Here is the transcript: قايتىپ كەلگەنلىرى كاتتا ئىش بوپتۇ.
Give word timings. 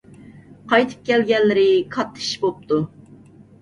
قايتىپ 0.71 1.05
كەلگەنلىرى 1.11 1.69
كاتتا 1.99 2.27
ئىش 2.29 2.35
بوپتۇ. 2.45 2.85